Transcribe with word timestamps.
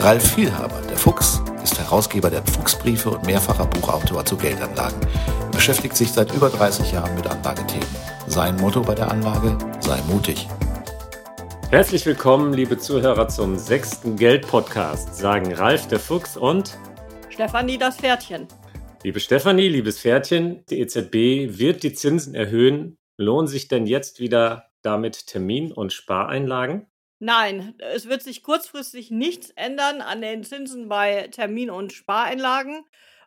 Ralf 0.00 0.34
Vielhaber, 0.34 0.80
der 0.88 0.96
Fuchs, 0.96 1.42
ist 1.60 1.76
Herausgeber 1.76 2.30
der 2.30 2.44
Fuchsbriefe 2.46 3.10
und 3.10 3.26
mehrfacher 3.26 3.66
Buchautor 3.66 4.24
zu 4.24 4.36
Geldanlagen. 4.36 5.00
Er 5.40 5.50
beschäftigt 5.50 5.96
sich 5.96 6.12
seit 6.12 6.32
über 6.32 6.50
30 6.50 6.92
Jahren 6.92 7.12
mit 7.16 7.26
Anlagethemen. 7.26 7.88
Sein 8.28 8.56
Motto 8.58 8.80
bei 8.80 8.94
der 8.94 9.10
Anlage, 9.10 9.58
sei 9.80 10.00
mutig. 10.02 10.46
Herzlich 11.70 12.06
willkommen, 12.06 12.52
liebe 12.52 12.78
Zuhörer, 12.78 13.26
zum 13.26 13.58
sechsten 13.58 14.14
Geld-Podcast, 14.14 15.16
sagen 15.16 15.52
Ralf 15.52 15.88
der 15.88 15.98
Fuchs 15.98 16.36
und 16.36 16.78
Stefanie 17.28 17.76
das 17.76 17.96
Pferdchen. 17.96 18.46
Liebe 19.02 19.18
Stefanie, 19.18 19.68
liebes 19.68 19.98
Pferdchen, 19.98 20.64
die 20.70 20.78
EZB 20.78 21.58
wird 21.58 21.82
die 21.82 21.92
Zinsen 21.92 22.36
erhöhen. 22.36 22.98
Lohnen 23.16 23.48
sich 23.48 23.66
denn 23.66 23.84
jetzt 23.84 24.20
wieder 24.20 24.70
damit 24.82 25.26
Termin- 25.26 25.72
und 25.72 25.92
Spareinlagen? 25.92 26.86
Nein, 27.20 27.74
es 27.78 28.08
wird 28.08 28.22
sich 28.22 28.42
kurzfristig 28.42 29.10
nichts 29.10 29.50
ändern 29.50 30.00
an 30.00 30.20
den 30.20 30.44
Zinsen 30.44 30.88
bei 30.88 31.28
Termin- 31.28 31.70
und 31.70 31.92
Spareinlagen, 31.92 32.84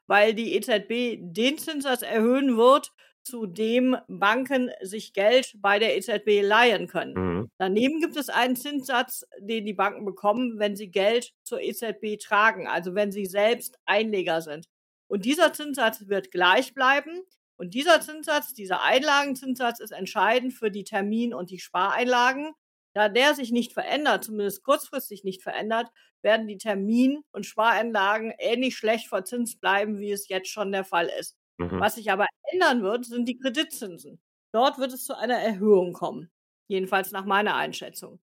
weil 0.07 0.33
die 0.33 0.55
EZB 0.55 1.19
den 1.19 1.57
Zinssatz 1.57 2.01
erhöhen 2.01 2.57
wird, 2.57 2.93
zu 3.23 3.45
dem 3.45 3.97
Banken 4.07 4.71
sich 4.81 5.13
Geld 5.13 5.53
bei 5.57 5.77
der 5.77 5.95
EZB 5.95 6.41
leihen 6.41 6.87
können. 6.87 7.13
Mhm. 7.13 7.51
Daneben 7.57 7.99
gibt 7.99 8.17
es 8.17 8.29
einen 8.29 8.55
Zinssatz, 8.55 9.25
den 9.39 9.65
die 9.65 9.73
Banken 9.73 10.05
bekommen, 10.05 10.57
wenn 10.57 10.75
sie 10.75 10.89
Geld 10.89 11.33
zur 11.43 11.61
EZB 11.61 12.17
tragen, 12.19 12.67
also 12.67 12.95
wenn 12.95 13.11
sie 13.11 13.25
selbst 13.25 13.77
Einleger 13.85 14.41
sind. 14.41 14.67
Und 15.07 15.25
dieser 15.25 15.53
Zinssatz 15.53 16.07
wird 16.07 16.31
gleich 16.31 16.73
bleiben. 16.73 17.21
Und 17.57 17.73
dieser 17.75 18.01
Zinssatz, 18.01 18.53
dieser 18.53 18.81
Einlagenzinssatz 18.81 19.79
ist 19.79 19.91
entscheidend 19.91 20.53
für 20.53 20.71
die 20.71 20.83
Termin- 20.83 21.33
und 21.33 21.51
die 21.51 21.59
Spareinlagen. 21.59 22.53
Da 22.93 23.09
der 23.09 23.33
sich 23.35 23.51
nicht 23.51 23.73
verändert, 23.73 24.23
zumindest 24.23 24.63
kurzfristig 24.63 25.23
nicht 25.23 25.41
verändert, 25.43 25.89
werden 26.21 26.47
die 26.47 26.57
Termin- 26.57 27.23
und 27.31 27.45
Spareinlagen 27.45 28.33
ähnlich 28.37 28.75
schlecht 28.75 29.07
verzinst 29.07 29.61
bleiben, 29.61 29.99
wie 29.99 30.11
es 30.11 30.27
jetzt 30.27 30.49
schon 30.49 30.71
der 30.71 30.83
Fall 30.83 31.09
ist. 31.19 31.37
Mhm. 31.57 31.79
Was 31.79 31.95
sich 31.95 32.11
aber 32.11 32.27
ändern 32.51 32.83
wird, 32.83 33.05
sind 33.05 33.27
die 33.27 33.37
Kreditzinsen. 33.37 34.21
Dort 34.53 34.77
wird 34.77 34.93
es 34.93 35.05
zu 35.05 35.17
einer 35.17 35.37
Erhöhung 35.37 35.93
kommen. 35.93 36.29
Jedenfalls 36.67 37.11
nach 37.11 37.25
meiner 37.25 37.55
Einschätzung. 37.55 38.19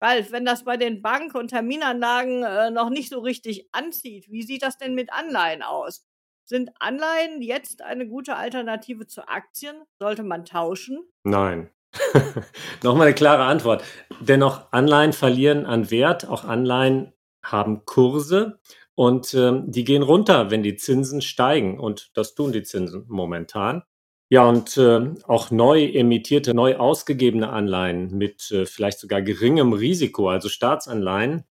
Ralf, 0.00 0.32
wenn 0.32 0.44
das 0.44 0.64
bei 0.64 0.76
den 0.76 1.00
Bank- 1.00 1.34
und 1.34 1.48
Terminanlagen 1.48 2.42
äh, 2.42 2.70
noch 2.70 2.90
nicht 2.90 3.08
so 3.08 3.20
richtig 3.20 3.68
anzieht, 3.72 4.28
wie 4.28 4.42
sieht 4.42 4.62
das 4.62 4.76
denn 4.76 4.94
mit 4.94 5.12
Anleihen 5.12 5.62
aus? 5.62 6.08
Sind 6.44 6.70
Anleihen 6.80 7.40
jetzt 7.40 7.82
eine 7.82 8.08
gute 8.08 8.36
Alternative 8.36 9.06
zu 9.06 9.28
Aktien? 9.28 9.76
Sollte 10.00 10.24
man 10.24 10.44
tauschen? 10.44 11.08
Nein. 11.22 11.70
Nochmal 12.82 13.08
eine 13.08 13.14
klare 13.14 13.44
Antwort. 13.44 13.84
Dennoch, 14.20 14.72
Anleihen 14.72 15.12
verlieren 15.12 15.66
an 15.66 15.90
Wert. 15.90 16.26
Auch 16.26 16.44
Anleihen 16.44 17.12
haben 17.42 17.84
Kurse 17.84 18.60
und 18.94 19.34
ähm, 19.34 19.70
die 19.70 19.84
gehen 19.84 20.02
runter, 20.02 20.50
wenn 20.50 20.62
die 20.62 20.76
Zinsen 20.76 21.22
steigen. 21.22 21.78
Und 21.78 22.10
das 22.14 22.34
tun 22.34 22.52
die 22.52 22.62
Zinsen 22.62 23.04
momentan. 23.08 23.82
Ja, 24.30 24.48
und 24.48 24.78
äh, 24.78 25.14
auch 25.24 25.50
neu 25.50 25.84
emittierte, 25.84 26.54
neu 26.54 26.76
ausgegebene 26.76 27.50
Anleihen 27.50 28.16
mit 28.16 28.50
äh, 28.50 28.64
vielleicht 28.64 28.98
sogar 28.98 29.20
geringem 29.20 29.74
Risiko, 29.74 30.30
also 30.30 30.48
Staatsanleihen, 30.48 31.44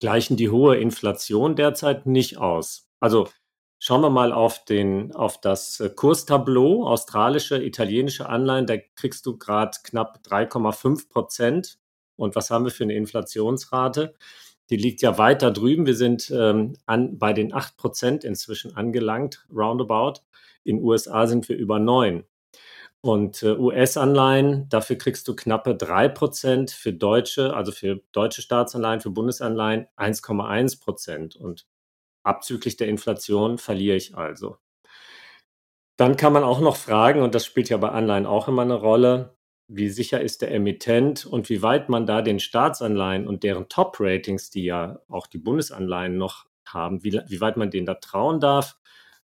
gleichen 0.00 0.36
die 0.36 0.50
hohe 0.50 0.76
Inflation 0.78 1.54
derzeit 1.54 2.06
nicht 2.06 2.38
aus. 2.38 2.88
Also 2.98 3.28
Schauen 3.84 4.02
wir 4.02 4.10
mal 4.10 4.32
auf, 4.32 4.64
den, 4.64 5.10
auf 5.10 5.40
das 5.40 5.80
äh, 5.80 5.90
Kurstableau, 5.90 6.86
australische, 6.86 7.60
italienische 7.60 8.28
Anleihen, 8.28 8.64
da 8.64 8.76
kriegst 8.94 9.26
du 9.26 9.36
gerade 9.36 9.76
knapp 9.82 10.20
3,5 10.24 11.08
Prozent. 11.08 11.80
Und 12.14 12.36
was 12.36 12.52
haben 12.52 12.64
wir 12.64 12.70
für 12.70 12.84
eine 12.84 12.94
Inflationsrate? 12.94 14.14
Die 14.70 14.76
liegt 14.76 15.02
ja 15.02 15.18
weiter 15.18 15.50
drüben. 15.50 15.84
Wir 15.84 15.96
sind 15.96 16.30
ähm, 16.30 16.74
an, 16.86 17.18
bei 17.18 17.32
den 17.32 17.52
8 17.52 17.76
Prozent 17.76 18.22
inzwischen 18.22 18.76
angelangt, 18.76 19.44
roundabout. 19.52 20.20
In 20.62 20.80
USA 20.80 21.26
sind 21.26 21.48
wir 21.48 21.56
über 21.56 21.80
9. 21.80 22.22
Und 23.00 23.42
äh, 23.42 23.56
US-Anleihen, 23.56 24.68
dafür 24.68 24.94
kriegst 24.94 25.26
du 25.26 25.34
knappe 25.34 25.74
3 25.74 26.06
Prozent. 26.06 26.70
Für 26.70 26.92
deutsche, 26.92 27.52
also 27.52 27.72
für 27.72 28.00
deutsche 28.12 28.42
Staatsanleihen, 28.42 29.00
für 29.00 29.10
Bundesanleihen 29.10 29.88
1,1 29.96 30.80
Prozent. 30.80 31.34
Und 31.34 31.66
Abzüglich 32.22 32.76
der 32.76 32.88
Inflation 32.88 33.58
verliere 33.58 33.96
ich 33.96 34.16
also. 34.16 34.56
Dann 35.96 36.16
kann 36.16 36.32
man 36.32 36.44
auch 36.44 36.60
noch 36.60 36.76
fragen, 36.76 37.22
und 37.22 37.34
das 37.34 37.44
spielt 37.44 37.68
ja 37.68 37.76
bei 37.76 37.90
Anleihen 37.90 38.26
auch 38.26 38.48
immer 38.48 38.62
eine 38.62 38.74
Rolle, 38.74 39.36
wie 39.68 39.88
sicher 39.88 40.20
ist 40.20 40.42
der 40.42 40.52
Emittent 40.52 41.24
und 41.24 41.48
wie 41.48 41.62
weit 41.62 41.88
man 41.88 42.06
da 42.06 42.22
den 42.22 42.40
Staatsanleihen 42.40 43.26
und 43.26 43.42
deren 43.42 43.68
Top-Ratings, 43.68 44.50
die 44.50 44.64
ja 44.64 45.00
auch 45.08 45.26
die 45.26 45.38
Bundesanleihen 45.38 46.16
noch 46.16 46.46
haben, 46.66 47.02
wie, 47.04 47.20
wie 47.26 47.40
weit 47.40 47.56
man 47.56 47.70
denen 47.70 47.86
da 47.86 47.94
trauen 47.94 48.40
darf. 48.40 48.76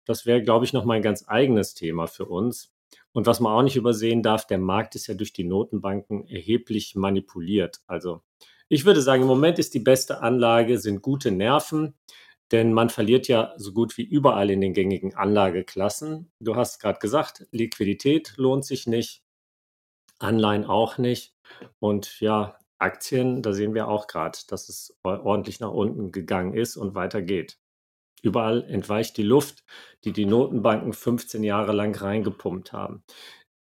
Das 0.05 0.27
wäre, 0.27 0.43
glaube 0.43 0.65
ich, 0.65 0.73
noch 0.73 0.85
mal 0.85 0.95
ein 0.95 1.03
ganz 1.03 1.25
eigenes 1.27 1.75
Thema 1.75 2.07
für 2.07 2.27
uns. 2.27 2.73
Und 3.13 3.27
was 3.27 3.41
man 3.41 3.53
auch 3.53 3.63
nicht 3.63 3.77
übersehen 3.77 4.23
darf, 4.23 4.47
der 4.47 4.59
Markt 4.59 4.95
ist 4.95 5.07
ja 5.07 5.15
durch 5.15 5.33
die 5.33 5.45
Notenbanken 5.45 6.29
erheblich 6.29 6.95
manipuliert. 6.95 7.81
Also 7.87 8.21
ich 8.69 8.85
würde 8.85 9.01
sagen, 9.01 9.23
im 9.23 9.29
Moment 9.29 9.59
ist 9.59 9.75
die 9.75 9.81
beste 9.81 10.21
Anlage, 10.21 10.79
sind 10.79 11.03
gute 11.03 11.31
Nerven. 11.31 11.95
Denn 12.53 12.73
man 12.73 12.91
verliert 12.91 13.29
ja 13.29 13.55
so 13.57 13.73
gut 13.73 13.97
wie 13.97 14.05
überall 14.05 14.51
in 14.51 14.61
den 14.61 14.73
gängigen 14.73 15.15
Anlageklassen. 15.15 16.31
Du 16.41 16.55
hast 16.55 16.81
gerade 16.81 16.99
gesagt, 17.01 17.47
Liquidität 17.51 18.35
lohnt 18.37 18.65
sich 18.65 18.87
nicht, 18.87 19.23
Anleihen 20.19 20.65
auch 20.65 20.99
nicht. 20.99 21.35
Und 21.81 22.21
ja, 22.21 22.59
Aktien, 22.79 23.43
da 23.43 23.53
sehen 23.53 23.75
wir 23.75 23.89
auch 23.89 24.07
gerade, 24.07 24.39
dass 24.49 24.69
es 24.69 24.97
ordentlich 25.03 25.61
nach 25.61 25.73
unten 25.73 26.13
gegangen 26.13 26.55
ist 26.55 26.77
und 26.77 26.95
weitergeht. 26.95 27.59
Überall 28.23 28.65
entweicht 28.65 29.17
die 29.17 29.23
Luft, 29.23 29.65
die 30.05 30.13
die 30.13 30.27
Notenbanken 30.27 30.93
15 30.93 31.43
Jahre 31.43 31.73
lang 31.73 31.95
reingepumpt 31.95 32.73
haben. 32.73 33.03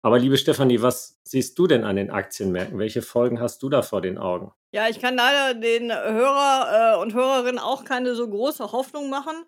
Aber 0.04 0.18
liebe 0.18 0.36
Stefanie, 0.36 0.82
was 0.82 1.20
siehst 1.22 1.56
du 1.58 1.68
denn 1.68 1.84
an 1.84 1.94
den 1.94 2.10
Aktienmärkten? 2.10 2.78
Welche 2.78 3.02
Folgen 3.02 3.40
hast 3.40 3.62
du 3.62 3.68
da 3.68 3.82
vor 3.82 4.02
den 4.02 4.18
Augen? 4.18 4.52
Ja, 4.72 4.88
ich 4.88 5.00
kann 5.00 5.14
leider 5.14 5.54
den 5.54 5.92
Hörer 5.92 6.96
äh, 6.96 7.00
und 7.00 7.14
Hörerinnen 7.14 7.60
auch 7.60 7.84
keine 7.84 8.16
so 8.16 8.28
große 8.28 8.72
Hoffnung 8.72 9.10
machen. 9.10 9.44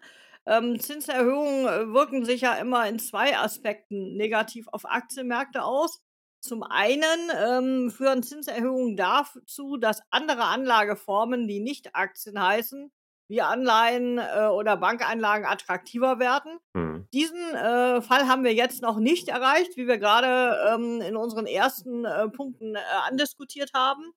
Ähm, 0.46 0.78
Zinserhöhungen 0.78 1.66
äh, 1.66 1.92
wirken 1.92 2.24
sich 2.24 2.42
ja 2.42 2.54
immer 2.54 2.88
in 2.88 3.00
zwei 3.00 3.36
Aspekten 3.36 4.16
negativ 4.16 4.68
auf 4.68 4.84
Aktienmärkte 4.84 5.64
aus. 5.64 6.02
Zum 6.40 6.62
einen 6.62 7.30
ähm, 7.42 7.90
führen 7.90 8.22
Zinserhöhungen 8.22 8.96
dazu, 8.96 9.76
dass 9.76 10.02
andere 10.10 10.44
Anlageformen, 10.44 11.48
die 11.48 11.58
nicht 11.58 11.96
Aktien 11.96 12.40
heißen, 12.40 12.92
wie 13.28 13.40
Anleihen 13.40 14.18
äh, 14.18 14.46
oder 14.46 14.76
Bankeinlagen 14.76 15.46
attraktiver 15.46 16.18
werden. 16.18 16.58
Mhm. 16.74 17.08
Diesen 17.12 17.54
äh, 17.54 18.02
Fall 18.02 18.28
haben 18.28 18.44
wir 18.44 18.54
jetzt 18.54 18.82
noch 18.82 18.98
nicht 18.98 19.28
erreicht, 19.28 19.76
wie 19.76 19.86
wir 19.86 19.98
gerade 19.98 20.74
ähm, 20.74 21.00
in 21.00 21.16
unseren 21.16 21.46
ersten 21.46 22.04
äh, 22.04 22.28
Punkten 22.28 22.74
äh, 22.74 22.80
andiskutiert 23.08 23.70
haben. 23.74 24.12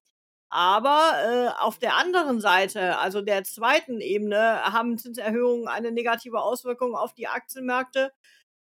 Aber 0.50 1.12
äh, 1.24 1.62
auf 1.62 1.78
der 1.78 1.96
anderen 1.96 2.40
Seite, 2.40 2.98
also 2.98 3.20
der 3.20 3.44
zweiten 3.44 4.00
Ebene, 4.00 4.62
haben 4.64 4.96
Zinserhöhungen 4.96 5.68
eine 5.68 5.92
negative 5.92 6.40
Auswirkung 6.40 6.94
auf 6.94 7.12
die 7.12 7.28
Aktienmärkte. 7.28 8.12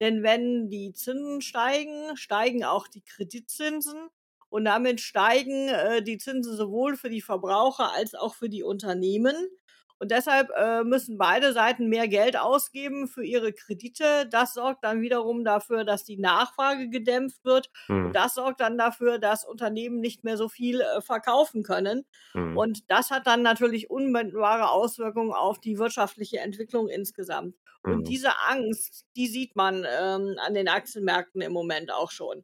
Denn 0.02 0.22
wenn 0.22 0.70
die 0.70 0.94
Zinsen 0.94 1.42
steigen, 1.42 2.16
steigen 2.18 2.64
auch 2.64 2.88
die 2.88 3.04
Kreditzinsen. 3.04 4.10
Und 4.50 4.66
damit 4.66 5.02
steigen 5.02 5.70
äh, 5.70 6.02
die 6.02 6.18
Zinsen 6.18 6.56
sowohl 6.56 6.96
für 6.96 7.10
die 7.10 7.22
Verbraucher 7.22 7.94
als 7.94 8.16
auch 8.16 8.36
für 8.36 8.50
die 8.50 8.64
Unternehmen. 8.64 9.36
Und 10.00 10.12
deshalb 10.12 10.50
äh, 10.56 10.84
müssen 10.84 11.18
beide 11.18 11.54
Seiten 11.54 11.88
mehr 11.88 12.08
Geld 12.08 12.38
ausgeben 12.38 13.08
für 13.08 13.24
ihre 13.24 13.52
Kredite. 13.52 14.28
Das 14.30 14.54
sorgt 14.54 14.84
dann 14.84 15.02
wiederum 15.02 15.44
dafür, 15.44 15.84
dass 15.86 16.04
die 16.04 16.18
Nachfrage 16.18 16.90
gedämpft 16.90 17.44
wird. 17.44 17.72
Mhm. 17.88 18.08
Und 18.08 18.14
das 18.14 18.36
sorgt 18.36 18.62
dann 18.62 18.78
dafür, 18.78 19.18
dass 19.18 19.44
Unternehmen 19.44 20.00
nicht 20.00 20.24
mehr 20.24 20.38
so 20.38 20.50
viel 20.50 20.82
äh, 20.82 21.02
verkaufen 21.02 21.64
können. 21.64 22.06
Mhm. 22.34 22.58
Und 22.58 22.92
das 22.92 23.10
hat 23.10 23.26
dann 23.26 23.42
natürlich 23.42 23.90
unmittelbare 23.90 24.70
Auswirkungen 24.70 25.34
auf 25.34 25.60
die 25.60 25.80
wirtschaftliche 25.80 26.40
Entwicklung 26.40 26.90
insgesamt. 26.90 27.56
Mhm. 27.84 27.94
Und 27.94 28.08
diese 28.08 28.38
Angst, 28.48 29.06
die 29.16 29.28
sieht 29.28 29.56
man 29.56 29.78
ähm, 29.78 30.36
an 30.46 30.54
den 30.54 30.68
Aktienmärkten 30.68 31.42
im 31.42 31.54
Moment 31.54 31.92
auch 31.92 32.12
schon. 32.12 32.44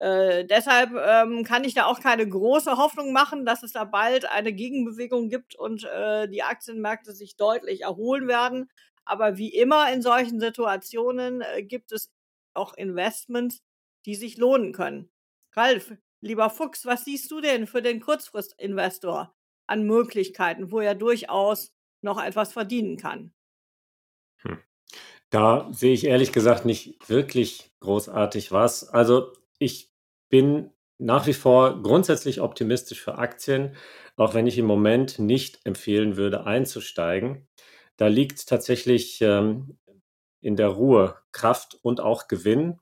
Äh, 0.00 0.46
deshalb 0.46 0.92
ähm, 0.94 1.44
kann 1.44 1.62
ich 1.62 1.74
da 1.74 1.84
auch 1.84 2.00
keine 2.00 2.26
große 2.26 2.78
Hoffnung 2.78 3.12
machen, 3.12 3.44
dass 3.44 3.62
es 3.62 3.72
da 3.72 3.84
bald 3.84 4.24
eine 4.24 4.54
Gegenbewegung 4.54 5.28
gibt 5.28 5.54
und 5.54 5.84
äh, 5.84 6.26
die 6.26 6.42
Aktienmärkte 6.42 7.12
sich 7.12 7.36
deutlich 7.36 7.82
erholen 7.82 8.26
werden. 8.26 8.70
Aber 9.04 9.36
wie 9.36 9.54
immer 9.54 9.92
in 9.92 10.00
solchen 10.00 10.40
Situationen 10.40 11.42
äh, 11.42 11.62
gibt 11.62 11.92
es 11.92 12.10
auch 12.54 12.72
Investments, 12.74 13.62
die 14.06 14.14
sich 14.14 14.38
lohnen 14.38 14.72
können. 14.72 15.10
Ralf, 15.52 15.92
lieber 16.22 16.48
Fuchs, 16.48 16.86
was 16.86 17.04
siehst 17.04 17.30
du 17.30 17.42
denn 17.42 17.66
für 17.66 17.82
den 17.82 18.00
Kurzfristinvestor 18.00 19.34
an 19.66 19.82
Möglichkeiten, 19.82 20.72
wo 20.72 20.80
er 20.80 20.94
durchaus 20.94 21.74
noch 22.00 22.22
etwas 22.22 22.54
verdienen 22.54 22.96
kann? 22.96 23.34
Hm. 24.38 24.62
Da 25.28 25.68
sehe 25.72 25.92
ich 25.92 26.04
ehrlich 26.04 26.32
gesagt 26.32 26.64
nicht 26.64 27.06
wirklich 27.10 27.70
großartig 27.80 28.50
was. 28.50 28.88
Also 28.88 29.34
ich 29.58 29.89
bin 30.30 30.70
nach 30.98 31.26
wie 31.26 31.34
vor 31.34 31.82
grundsätzlich 31.82 32.40
optimistisch 32.40 33.02
für 33.02 33.18
Aktien, 33.18 33.76
auch 34.16 34.34
wenn 34.34 34.46
ich 34.46 34.58
im 34.58 34.66
Moment 34.66 35.18
nicht 35.18 35.60
empfehlen 35.64 36.16
würde, 36.16 36.46
einzusteigen. 36.46 37.48
Da 37.96 38.06
liegt 38.06 38.48
tatsächlich 38.48 39.20
ähm, 39.20 39.78
in 40.40 40.56
der 40.56 40.68
Ruhe 40.68 41.16
Kraft 41.32 41.78
und 41.82 42.00
auch 42.00 42.28
Gewinn. 42.28 42.80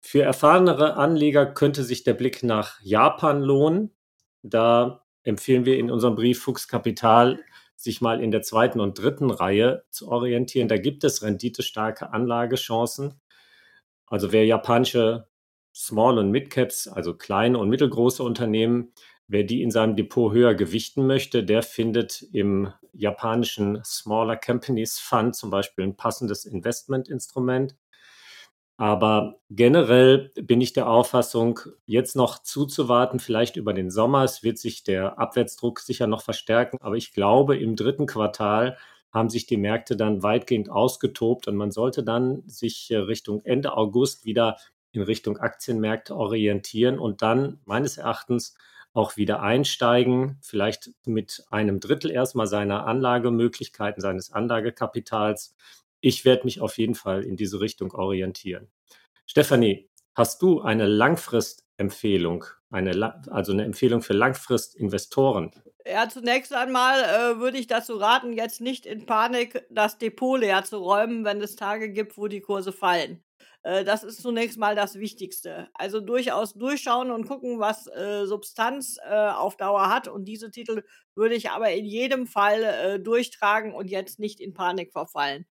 Für 0.00 0.22
erfahrenere 0.22 0.96
Anleger 0.96 1.46
könnte 1.46 1.82
sich 1.82 2.02
der 2.02 2.14
Blick 2.14 2.42
nach 2.42 2.80
Japan 2.82 3.42
lohnen. 3.42 3.94
Da 4.42 5.04
empfehlen 5.22 5.64
wir 5.64 5.78
in 5.78 5.90
unserem 5.90 6.14
Brief 6.14 6.42
Fuchs 6.42 6.68
Kapital, 6.68 7.40
sich 7.76 8.00
mal 8.00 8.22
in 8.22 8.30
der 8.30 8.42
zweiten 8.42 8.80
und 8.80 8.98
dritten 8.98 9.30
Reihe 9.30 9.84
zu 9.90 10.08
orientieren. 10.08 10.68
Da 10.68 10.78
gibt 10.78 11.04
es 11.04 11.22
renditestarke 11.22 12.12
Anlagechancen. 12.12 13.20
Also 14.06 14.32
wer 14.32 14.46
japanische 14.46 15.27
Small- 15.78 16.18
und 16.18 16.32
Mid-Caps, 16.32 16.88
also 16.88 17.14
kleine 17.14 17.56
und 17.58 17.68
mittelgroße 17.68 18.24
Unternehmen, 18.24 18.92
wer 19.28 19.44
die 19.44 19.62
in 19.62 19.70
seinem 19.70 19.94
Depot 19.94 20.32
höher 20.32 20.54
gewichten 20.54 21.06
möchte, 21.06 21.44
der 21.44 21.62
findet 21.62 22.22
im 22.32 22.72
japanischen 22.92 23.80
Smaller 23.84 24.36
Companies 24.36 24.98
Fund 24.98 25.36
zum 25.36 25.50
Beispiel 25.50 25.84
ein 25.84 25.96
passendes 25.96 26.46
Investmentinstrument. 26.46 27.76
Aber 28.76 29.38
generell 29.50 30.32
bin 30.34 30.60
ich 30.60 30.72
der 30.72 30.88
Auffassung, 30.88 31.60
jetzt 31.86 32.16
noch 32.16 32.42
zuzuwarten, 32.42 33.20
vielleicht 33.20 33.56
über 33.56 33.72
den 33.72 33.90
Sommer. 33.90 34.24
Es 34.24 34.42
wird 34.42 34.58
sich 34.58 34.82
der 34.82 35.18
Abwärtsdruck 35.18 35.78
sicher 35.78 36.08
noch 36.08 36.22
verstärken. 36.22 36.78
Aber 36.80 36.96
ich 36.96 37.12
glaube, 37.12 37.56
im 37.56 37.76
dritten 37.76 38.06
Quartal 38.06 38.76
haben 39.12 39.30
sich 39.30 39.46
die 39.46 39.56
Märkte 39.56 39.96
dann 39.96 40.22
weitgehend 40.22 40.70
ausgetobt 40.70 41.48
und 41.48 41.56
man 41.56 41.70
sollte 41.70 42.02
dann 42.02 42.42
sich 42.46 42.90
Richtung 42.92 43.40
Ende 43.44 43.76
August 43.76 44.24
wieder 44.24 44.56
in 44.98 45.04
Richtung 45.04 45.38
Aktienmärkte 45.38 46.14
orientieren 46.14 46.98
und 46.98 47.22
dann 47.22 47.60
meines 47.64 47.96
Erachtens 47.98 48.54
auch 48.92 49.16
wieder 49.16 49.40
einsteigen, 49.40 50.38
vielleicht 50.42 50.90
mit 51.04 51.44
einem 51.50 51.78
Drittel 51.78 52.10
erstmal 52.10 52.46
seiner 52.46 52.86
Anlagemöglichkeiten, 52.86 54.00
seines 54.00 54.32
Anlagekapitals. 54.32 55.54
Ich 56.00 56.24
werde 56.24 56.44
mich 56.44 56.60
auf 56.60 56.78
jeden 56.78 56.94
Fall 56.94 57.22
in 57.22 57.36
diese 57.36 57.60
Richtung 57.60 57.92
orientieren. 57.92 58.68
Stefanie, 59.26 59.88
hast 60.14 60.42
du 60.42 60.62
eine 60.62 60.86
Langfristempfehlung, 60.86 62.44
eine, 62.70 63.22
also 63.30 63.52
eine 63.52 63.64
Empfehlung 63.64 64.02
für 64.02 64.14
Langfristinvestoren? 64.14 65.52
Ja, 65.86 66.08
zunächst 66.08 66.52
einmal 66.52 67.00
äh, 67.02 67.38
würde 67.38 67.58
ich 67.58 67.66
dazu 67.66 67.96
raten, 67.96 68.32
jetzt 68.32 68.60
nicht 68.60 68.84
in 68.84 69.06
Panik 69.06 69.64
das 69.70 69.96
Depot 69.96 70.38
leer 70.38 70.64
zu 70.64 70.78
räumen, 70.78 71.24
wenn 71.24 71.40
es 71.40 71.56
Tage 71.56 71.90
gibt, 71.90 72.18
wo 72.18 72.26
die 72.26 72.40
Kurse 72.40 72.72
fallen. 72.72 73.22
Äh, 73.68 73.84
das 73.84 74.02
ist 74.02 74.22
zunächst 74.22 74.56
mal 74.58 74.74
das 74.74 74.98
Wichtigste. 74.98 75.68
Also 75.74 76.00
durchaus 76.00 76.54
durchschauen 76.54 77.10
und 77.10 77.26
gucken, 77.28 77.60
was 77.60 77.86
äh, 77.88 78.24
Substanz 78.24 78.96
äh, 79.04 79.14
auf 79.14 79.56
Dauer 79.56 79.90
hat. 79.90 80.08
Und 80.08 80.24
diese 80.24 80.50
Titel 80.50 80.84
würde 81.14 81.34
ich 81.34 81.50
aber 81.50 81.70
in 81.72 81.84
jedem 81.84 82.26
Fall 82.26 82.62
äh, 82.62 83.00
durchtragen 83.00 83.74
und 83.74 83.90
jetzt 83.90 84.18
nicht 84.18 84.40
in 84.40 84.54
Panik 84.54 84.92
verfallen. 84.92 85.46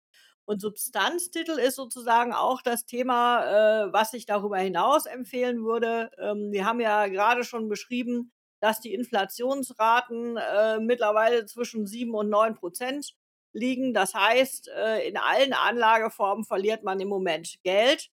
Und 0.46 0.62
Substanztitel 0.62 1.58
ist 1.58 1.76
sozusagen 1.76 2.34
auch 2.34 2.62
das 2.62 2.86
Thema, 2.86 3.86
äh, 3.88 3.94
was 3.94 4.14
ich 4.14 4.26
darüber 4.28 4.60
hinaus 4.60 5.06
empfehlen 5.08 5.64
würde. 5.64 6.12
Ähm, 6.20 6.52
wir 6.52 6.66
haben 6.66 6.82
ja 6.82 7.08
gerade 7.08 7.44
schon 7.44 7.68
beschrieben, 7.68 8.32
dass 8.60 8.80
die 8.80 8.94
Inflationsraten 8.94 10.38
äh, 10.38 10.80
mittlerweile 10.80 11.46
zwischen 11.48 11.88
sieben 11.88 12.14
und 12.14 12.30
neun 12.30 12.56
Prozent 12.56 13.16
liegen. 13.54 13.94
Das 13.94 14.14
heißt, 14.14 14.70
äh, 14.70 15.08
in 15.08 15.18
allen 15.18 15.54
Anlageformen 15.54 16.44
verliert 16.44 16.84
man 16.84 17.00
im 17.00 17.08
Moment 17.08 17.56
Geld. 17.64 18.10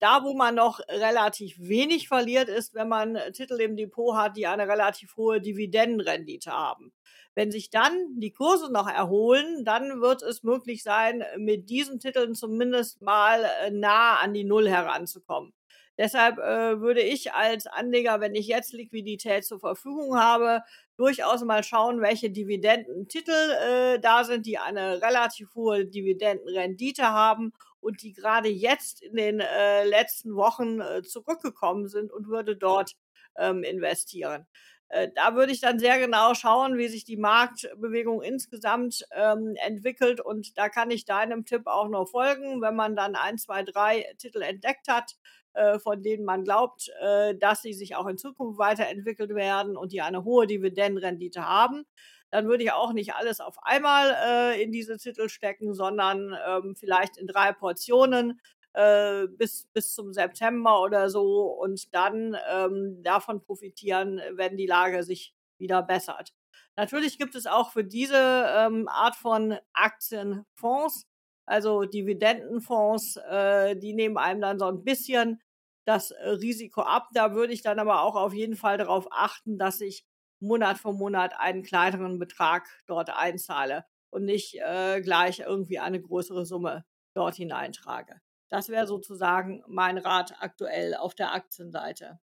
Da, 0.00 0.22
wo 0.22 0.34
man 0.34 0.54
noch 0.56 0.80
relativ 0.88 1.56
wenig 1.58 2.08
verliert, 2.08 2.48
ist, 2.48 2.74
wenn 2.74 2.88
man 2.88 3.18
Titel 3.32 3.60
im 3.60 3.76
Depot 3.76 4.16
hat, 4.16 4.36
die 4.36 4.46
eine 4.46 4.68
relativ 4.68 5.16
hohe 5.16 5.40
Dividendenrendite 5.40 6.50
haben. 6.50 6.92
Wenn 7.34 7.50
sich 7.50 7.70
dann 7.70 8.20
die 8.20 8.32
Kurse 8.32 8.70
noch 8.72 8.88
erholen, 8.88 9.64
dann 9.64 10.00
wird 10.00 10.22
es 10.22 10.42
möglich 10.42 10.82
sein, 10.82 11.24
mit 11.36 11.68
diesen 11.70 11.98
Titeln 12.00 12.34
zumindest 12.34 13.02
mal 13.02 13.44
äh, 13.62 13.70
nah 13.70 14.16
an 14.16 14.34
die 14.34 14.44
Null 14.44 14.68
heranzukommen. 14.68 15.52
Deshalb 15.98 16.38
äh, 16.38 16.80
würde 16.80 17.00
ich 17.02 17.32
als 17.32 17.66
Anleger, 17.66 18.20
wenn 18.20 18.34
ich 18.34 18.48
jetzt 18.48 18.72
Liquidität 18.72 19.44
zur 19.44 19.60
Verfügung 19.60 20.18
habe, 20.18 20.62
durchaus 20.96 21.42
mal 21.44 21.62
schauen, 21.62 22.00
welche 22.00 22.30
Dividendentitel 22.30 23.32
äh, 23.32 24.00
da 24.00 24.24
sind, 24.24 24.46
die 24.46 24.58
eine 24.58 25.02
relativ 25.02 25.54
hohe 25.54 25.86
Dividendenrendite 25.86 27.04
haben 27.04 27.52
und 27.80 28.02
die 28.02 28.12
gerade 28.12 28.48
jetzt 28.48 29.02
in 29.02 29.14
den 29.14 29.40
äh, 29.40 29.84
letzten 29.84 30.34
Wochen 30.34 30.80
äh, 30.80 31.02
zurückgekommen 31.02 31.88
sind 31.88 32.12
und 32.12 32.28
würde 32.28 32.56
dort 32.56 32.92
ähm, 33.36 33.62
investieren. 33.62 34.46
Äh, 34.94 35.08
da 35.12 35.34
würde 35.34 35.50
ich 35.50 35.60
dann 35.60 35.80
sehr 35.80 35.98
genau 35.98 36.34
schauen, 36.34 36.78
wie 36.78 36.86
sich 36.86 37.04
die 37.04 37.16
Marktbewegung 37.16 38.22
insgesamt 38.22 39.04
ähm, 39.10 39.56
entwickelt. 39.56 40.20
Und 40.20 40.56
da 40.56 40.68
kann 40.68 40.90
ich 40.92 41.04
deinem 41.04 41.44
Tipp 41.44 41.62
auch 41.66 41.88
noch 41.88 42.08
folgen, 42.08 42.62
wenn 42.62 42.76
man 42.76 42.94
dann 42.94 43.16
ein, 43.16 43.36
zwei, 43.36 43.64
drei 43.64 44.06
Titel 44.18 44.40
entdeckt 44.42 44.86
hat, 44.86 45.16
äh, 45.54 45.80
von 45.80 46.02
denen 46.02 46.24
man 46.24 46.44
glaubt, 46.44 46.92
äh, 47.00 47.34
dass 47.34 47.62
sie 47.62 47.74
sich 47.74 47.96
auch 47.96 48.06
in 48.06 48.18
Zukunft 48.18 48.56
weiterentwickelt 48.58 49.34
werden 49.34 49.76
und 49.76 49.90
die 49.90 50.00
eine 50.00 50.22
hohe 50.22 50.46
Dividendenrendite 50.46 51.44
haben. 51.44 51.84
Dann 52.30 52.46
würde 52.46 52.62
ich 52.62 52.72
auch 52.72 52.92
nicht 52.92 53.14
alles 53.14 53.40
auf 53.40 53.56
einmal 53.62 54.14
äh, 54.24 54.62
in 54.62 54.70
diese 54.70 54.96
Titel 54.98 55.28
stecken, 55.28 55.74
sondern 55.74 56.36
ähm, 56.46 56.76
vielleicht 56.76 57.16
in 57.16 57.26
drei 57.26 57.52
Portionen 57.52 58.40
äh, 58.74 59.26
bis, 59.28 59.66
bis 59.72 59.94
zum 59.94 60.12
September 60.12 60.80
oder 60.80 61.08
so 61.08 61.46
und 61.46 61.94
dann 61.94 62.36
ähm, 62.50 63.02
davon 63.02 63.40
profitieren, 63.40 64.20
wenn 64.32 64.56
die 64.56 64.66
Lage 64.66 65.02
sich 65.02 65.34
wieder 65.58 65.82
bessert. 65.82 66.34
Natürlich 66.76 67.18
gibt 67.18 67.34
es 67.34 67.46
auch 67.46 67.70
für 67.70 67.84
diese 67.84 68.16
ähm, 68.16 68.88
Art 68.88 69.16
von 69.16 69.56
Aktienfonds 69.72 71.06
also 71.46 71.84
Dividendenfonds, 71.84 73.16
äh, 73.16 73.76
die 73.76 73.94
nehmen 73.94 74.16
einem 74.16 74.40
dann 74.40 74.58
so 74.58 74.66
ein 74.66 74.84
bisschen 74.84 75.42
das 75.86 76.10
äh, 76.10 76.28
Risiko 76.28 76.82
ab. 76.82 77.08
Da 77.12 77.34
würde 77.34 77.52
ich 77.52 77.62
dann 77.62 77.78
aber 77.78 78.02
auch 78.02 78.16
auf 78.16 78.32
jeden 78.32 78.56
Fall 78.56 78.78
darauf 78.78 79.08
achten, 79.10 79.58
dass 79.58 79.80
ich 79.80 80.06
Monat 80.40 80.78
für 80.78 80.92
Monat 80.92 81.34
einen 81.38 81.62
kleineren 81.62 82.18
Betrag 82.18 82.68
dort 82.86 83.10
einzahle 83.10 83.84
und 84.10 84.24
nicht 84.24 84.58
äh, 84.60 85.00
gleich 85.00 85.40
irgendwie 85.40 85.78
eine 85.78 86.00
größere 86.00 86.46
Summe 86.46 86.84
dort 87.14 87.36
hineintrage. 87.36 88.20
Das 88.54 88.68
wäre 88.68 88.86
sozusagen 88.86 89.64
mein 89.66 89.98
Rat 89.98 90.36
aktuell 90.38 90.94
auf 90.94 91.16
der 91.16 91.34
Aktienseite. 91.34 92.20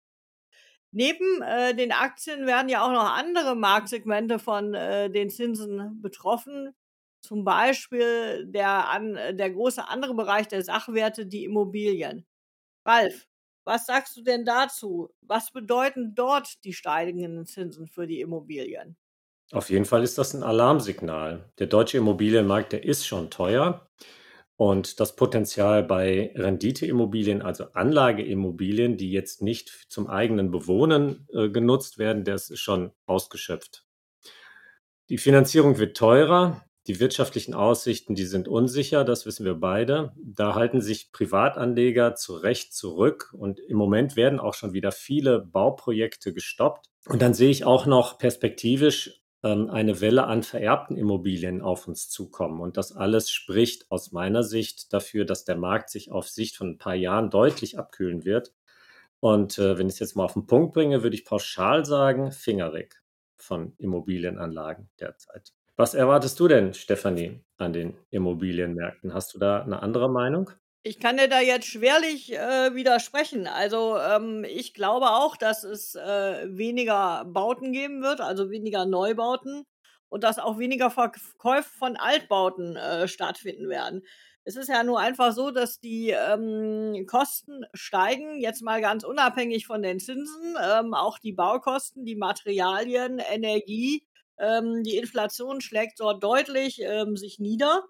Neben 0.93 1.41
äh, 1.41 1.75
den 1.75 1.91
Aktien 1.91 2.47
werden 2.47 2.69
ja 2.69 2.85
auch 2.85 2.93
noch 2.93 3.17
andere 3.17 3.53
Marktsegmente 3.53 4.39
von 4.39 4.73
äh, 4.73 5.09
den 5.09 5.29
Zinsen 5.29 6.01
betroffen. 6.01 6.73
Zum 7.19 7.43
Beispiel 7.43 8.45
der, 8.45 8.87
an, 8.87 9.15
der 9.15 9.49
große 9.49 9.85
andere 9.85 10.13
Bereich 10.13 10.47
der 10.47 10.63
Sachwerte, 10.63 11.25
die 11.25 11.43
Immobilien. 11.43 12.25
Ralf, 12.85 13.27
was 13.65 13.85
sagst 13.85 14.15
du 14.15 14.21
denn 14.21 14.45
dazu? 14.45 15.13
Was 15.19 15.51
bedeuten 15.51 16.15
dort 16.15 16.63
die 16.63 16.71
steigenden 16.71 17.45
Zinsen 17.45 17.87
für 17.87 18.07
die 18.07 18.21
Immobilien? 18.21 18.95
Auf 19.51 19.69
jeden 19.69 19.83
Fall 19.83 20.01
ist 20.01 20.17
das 20.17 20.33
ein 20.33 20.43
Alarmsignal. 20.43 21.51
Der 21.59 21.67
deutsche 21.67 21.97
Immobilienmarkt, 21.97 22.71
der 22.71 22.85
ist 22.85 23.05
schon 23.05 23.29
teuer. 23.29 23.85
Und 24.61 24.99
das 24.99 25.15
Potenzial 25.15 25.81
bei 25.81 26.33
Renditeimmobilien, 26.35 27.41
also 27.41 27.71
Anlageimmobilien, 27.73 28.95
die 28.95 29.11
jetzt 29.11 29.41
nicht 29.41 29.87
zum 29.89 30.05
eigenen 30.05 30.51
Bewohnen 30.51 31.27
äh, 31.33 31.49
genutzt 31.49 31.97
werden, 31.97 32.25
das 32.25 32.51
ist 32.51 32.59
schon 32.59 32.91
ausgeschöpft. 33.07 33.87
Die 35.09 35.17
Finanzierung 35.17 35.79
wird 35.79 35.97
teurer. 35.97 36.63
Die 36.85 36.99
wirtschaftlichen 36.99 37.55
Aussichten, 37.55 38.13
die 38.13 38.25
sind 38.25 38.47
unsicher, 38.47 39.03
das 39.03 39.25
wissen 39.25 39.47
wir 39.47 39.55
beide. 39.55 40.13
Da 40.23 40.53
halten 40.53 40.79
sich 40.79 41.11
Privatanleger 41.11 42.13
zu 42.13 42.35
Recht 42.35 42.75
zurück 42.75 43.33
und 43.35 43.59
im 43.59 43.77
Moment 43.77 44.15
werden 44.15 44.39
auch 44.39 44.53
schon 44.53 44.73
wieder 44.73 44.91
viele 44.91 45.39
Bauprojekte 45.39 46.33
gestoppt. 46.33 46.85
Und 47.07 47.23
dann 47.23 47.33
sehe 47.33 47.49
ich 47.49 47.65
auch 47.65 47.87
noch 47.87 48.19
perspektivisch 48.19 49.20
eine 49.49 50.01
Welle 50.01 50.25
an 50.25 50.43
vererbten 50.43 50.97
Immobilien 50.97 51.61
auf 51.61 51.87
uns 51.87 52.09
zukommen. 52.09 52.61
Und 52.61 52.77
das 52.77 52.91
alles 52.95 53.31
spricht 53.31 53.89
aus 53.91 54.11
meiner 54.11 54.43
Sicht 54.43 54.93
dafür, 54.93 55.25
dass 55.25 55.45
der 55.45 55.55
Markt 55.57 55.89
sich 55.89 56.11
auf 56.11 56.29
Sicht 56.29 56.57
von 56.57 56.69
ein 56.71 56.77
paar 56.77 56.95
Jahren 56.95 57.29
deutlich 57.31 57.79
abkühlen 57.79 58.25
wird. 58.25 58.53
Und 59.19 59.57
äh, 59.59 59.77
wenn 59.77 59.87
ich 59.87 59.95
es 59.95 59.99
jetzt 59.99 60.15
mal 60.15 60.25
auf 60.25 60.33
den 60.33 60.47
Punkt 60.47 60.73
bringe, 60.73 61.03
würde 61.03 61.15
ich 61.15 61.25
pauschal 61.25 61.85
sagen, 61.85 62.31
Finger 62.31 62.73
weg 62.73 63.01
von 63.37 63.73
Immobilienanlagen 63.77 64.89
derzeit. 64.99 65.53
Was 65.77 65.93
erwartest 65.95 66.39
du 66.39 66.47
denn, 66.47 66.73
Stefanie, 66.73 67.41
an 67.57 67.73
den 67.73 67.95
Immobilienmärkten? 68.11 69.13
Hast 69.13 69.33
du 69.33 69.39
da 69.39 69.65
'ne 69.65 69.81
andere 69.81 70.09
Meinung? 70.09 70.51
Ich 70.83 70.99
kann 70.99 71.17
dir 71.17 71.27
da 71.27 71.39
jetzt 71.41 71.67
schwerlich, 71.67 72.33
äh, 72.33 72.73
widersprechen. 72.73 73.45
Also, 73.47 73.97
ähm, 73.99 74.43
ich 74.43 74.73
glaube 74.73 75.11
auch, 75.11 75.37
dass 75.37 75.63
es, 75.63 75.93
äh, 75.95 76.47
weniger 76.57 77.23
Bauten 77.25 77.71
geben 77.71 78.01
wird, 78.01 78.19
also 78.19 78.49
weniger 78.49 78.85
Neubauten 78.85 79.63
und 80.09 80.23
dass 80.23 80.39
auch 80.39 80.57
weniger 80.57 80.89
Verk 80.89 81.19
Käufe 81.37 81.69
von 81.69 81.97
Altbauten, 81.97 82.75
äh, 82.77 83.07
stattfinden 83.07 83.69
werden. 83.69 84.01
Es 84.43 84.55
ist 84.55 84.69
ja 84.69 84.83
nur 84.83 84.99
einfach 84.99 85.33
so, 85.33 85.51
dass 85.51 85.79
die, 85.79 86.09
ähm, 86.09 87.05
Kosten 87.05 87.63
steigen, 87.75 88.39
jetzt 88.39 88.63
mal 88.63 88.81
ganz 88.81 89.03
unabhängig 89.03 89.67
von 89.67 89.83
den 89.83 89.99
Zinsen, 89.99 90.55
ähm, 90.63 90.95
auch 90.95 91.19
die 91.19 91.31
Baukosten, 91.33 92.05
die 92.05 92.15
Materialien, 92.15 93.19
Energie, 93.19 94.03
ähm, 94.39 94.81
die 94.83 94.97
Inflation 94.97 95.61
schlägt 95.61 95.99
dort 95.99 96.23
deutlich, 96.23 96.79
ähm, 96.81 97.15
sich 97.17 97.37
nieder. 97.37 97.83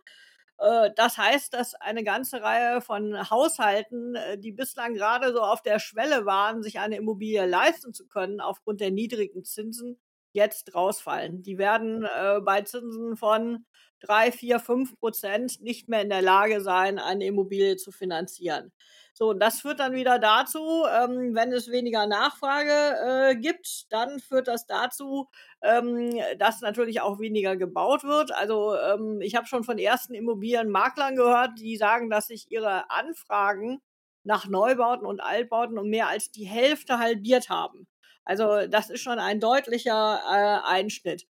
Äh, 0.62 0.92
das 0.96 1.18
heißt, 1.18 1.54
dass 1.54 1.74
eine 1.76 2.04
ganze 2.04 2.42
Reihe 2.42 2.82
von 2.82 3.30
Haushalten, 3.30 4.16
äh, 4.16 4.38
die 4.38 4.52
bislang 4.52 4.94
gerade 4.94 5.34
so 5.34 5.42
auf 5.42 5.62
der 5.64 5.80
Schwelle 5.80 6.26
waren, 6.26 6.62
sich 6.64 6.80
eine 6.80 6.98
Immobilie 6.98 7.46
leisten 7.46 7.94
zu 7.94 8.08
können 8.08 8.40
aufgrund 8.40 8.80
der 8.80 8.92
niedrigen 8.92 9.44
Zinsen, 9.44 10.00
jetzt 10.34 10.74
rausfallen. 10.76 11.42
Die 11.44 11.58
werden, 11.58 12.04
äh, 12.04 12.40
bei 12.42 12.62
Zinsen 12.62 13.18
von 13.18 13.66
3, 14.00 14.32
4, 14.32 14.60
5 14.60 14.96
% 15.00 15.62
nicht 15.62 15.88
mehr 15.90 16.02
in 16.02 16.10
der 16.10 16.22
Lage 16.22 16.62
sein, 16.62 17.00
eine 17.00 17.26
Immobilie 17.26 17.78
zu 17.78 17.92
finanzieren. 17.92 18.72
So, 19.14 19.30
und 19.30 19.40
das 19.40 19.60
führt 19.62 19.80
dann 19.80 19.94
wieder 19.94 20.20
dazu, 20.20 20.86
ähm, 20.90 21.36
wenn 21.36 21.52
es 21.52 21.70
weniger 21.70 22.08
Nachfrage, 22.08 23.32
äh, 23.32 23.36
gibt, 23.36 23.92
dann 23.92 24.20
führt 24.20 24.48
das 24.48 24.66
dazu, 24.66 25.28
ähm, 25.62 26.18
dass 26.40 26.62
natürlich 26.62 27.02
auch 27.02 27.20
weniger 27.20 27.58
gebaut 27.58 28.04
wird. 28.04 28.32
Also, 28.34 28.76
ähm, 28.76 29.20
ich 29.22 29.36
habe 29.36 29.48
schon 29.48 29.64
von 29.64 29.78
ersten 29.78 30.14
Immobilienmaklern 30.14 31.16
gehört, 31.16 31.60
die 31.60 31.76
sagen, 31.78 32.10
dass 32.10 32.28
sich 32.28 32.50
ihre 32.52 32.90
Anfragen 32.90 33.82
nach 34.24 34.48
Neubauten 34.48 35.06
und 35.06 35.20
Altbauten 35.22 35.78
um 35.78 35.90
mehr 35.90 36.08
als 36.08 36.32
die 36.32 36.46
Hälfte 36.46 37.00
halbiert 37.00 37.50
haben. 37.50 37.88
Also, 38.26 38.68
das 38.68 38.90
ist 38.90 39.02
schon 39.02 39.20
ein 39.20 39.40
deutlicher, 39.40 40.20
äh, 40.30 40.68
Einschnitt. 40.68 41.28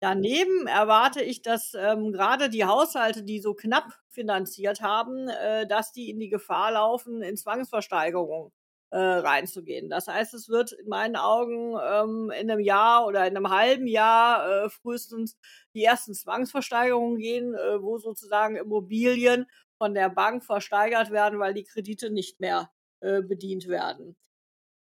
Daneben 0.00 0.66
erwarte 0.66 1.22
ich, 1.22 1.42
dass, 1.42 1.72
ähm, 1.74 2.12
grade 2.12 2.50
die 2.50 2.64
Haushalte, 2.66 3.22
die 3.22 3.40
so 3.40 3.54
knapp 3.54 3.88
finanziert 4.10 4.80
haben, 4.82 5.28
äh, 5.28 5.66
dass 5.66 5.92
die 5.92 6.10
in 6.10 6.18
die 6.20 6.28
Gefahr 6.28 6.72
laufen, 6.72 7.22
in 7.22 7.36
Zwangsversteigerung, 7.36 8.52
äh, 8.90 8.98
reinzugehen. 8.98 9.88
Das 9.90 10.06
heißt, 10.08 10.34
es 10.34 10.48
wird 10.48 10.72
in 10.72 10.88
meinen 10.88 11.16
Augen, 11.16 11.74
ähm, 11.82 12.30
in 12.38 12.46
'nem 12.48 12.60
Jahr 12.60 13.06
oder 13.06 13.26
in 13.26 13.32
'nem 13.34 13.48
halben 13.50 13.86
Jahr, 13.86 14.66
äh, 14.66 14.70
frühestens 14.70 15.36
die 15.74 15.84
ersten 15.84 16.14
Zwangsversteigerungen 16.14 17.18
gehen, 17.18 17.54
äh, 17.54 17.82
wo 17.82 17.98
sozusagen 17.98 18.56
Immobilien 18.56 19.46
von 19.78 19.94
der 19.94 20.10
Bank 20.10 20.44
versteigert 20.44 21.10
werden, 21.10 21.38
weil 21.40 21.54
die 21.54 21.64
Kredite 21.64 22.10
nicht 22.10 22.40
mehr, 22.40 22.70
äh, 23.00 23.22
bedient 23.22 23.68
werden. 23.68 24.16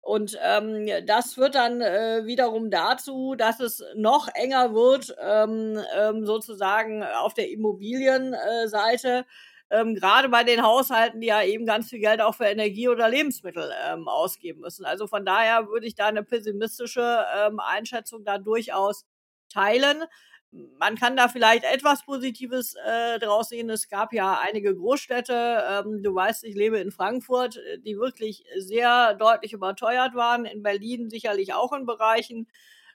Und, 0.08 0.38
ähm, 0.42 0.88
das 1.06 1.34
führt 1.34 1.54
dann, 1.54 1.82
äh, 1.82 2.22
wiederum 2.24 2.70
dazu, 2.70 3.34
dass 3.36 3.60
es 3.60 3.84
noch 3.94 4.28
enger 4.34 4.72
wird, 4.74 5.14
ähm, 5.20 5.78
ähm, 5.94 6.24
sozusagen 6.24 7.02
auf 7.04 7.34
der 7.34 7.50
Immobilien 7.50 8.32
äh, 8.32 8.68
Seite, 8.68 9.26
ähm, 9.70 9.94
grade 9.94 10.30
bei 10.30 10.44
den 10.44 10.62
Haushalten, 10.62 11.20
die 11.20 11.26
ja 11.26 11.42
eben 11.42 11.66
ganz 11.66 11.90
viel 11.90 11.98
Geld 12.00 12.22
auch 12.22 12.34
für 12.34 12.46
Energie 12.46 12.88
oder 12.88 13.10
Lebensmittel, 13.10 13.70
ähm, 13.86 14.08
ausgeben 14.08 14.60
müssen. 14.62 14.86
Also, 14.86 15.06
von 15.06 15.26
daher 15.26 15.68
würde 15.68 15.86
ich 15.86 15.94
da 15.94 16.10
'ne 16.10 16.22
pessimistische, 16.24 17.26
ähm, 17.36 17.60
Einschätzung 17.60 18.24
da 18.24 18.38
durchaus 18.38 19.04
teilen. 19.52 20.04
Man 20.52 20.96
kann 20.96 21.14
da 21.16 21.28
vielleicht 21.28 21.64
etwas 21.64 22.04
Positives, 22.06 22.74
äh, 22.82 23.18
draus 23.18 23.50
sehen. 23.50 23.68
Es 23.68 23.88
gab 23.88 24.14
ja 24.14 24.38
einige 24.40 24.74
Großstädte, 24.74 25.62
ähm, 25.84 26.02
du 26.02 26.14
weißt, 26.14 26.42
ich 26.44 26.54
lebe 26.54 26.78
in 26.78 26.90
Frankfurt, 26.90 27.56
äh, 27.58 27.78
die 27.78 27.98
wirklich 27.98 28.44
sehr 28.56 29.14
deutlich 29.14 29.52
überteuert 29.52 30.14
waren, 30.14 30.46
in 30.46 30.62
Berlin 30.62 31.10
sicherlich 31.10 31.52
auch 31.52 31.72
in 31.74 31.84
Bereichen. 31.84 32.48